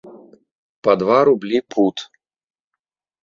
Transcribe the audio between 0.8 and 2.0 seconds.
Па два рублі пуд!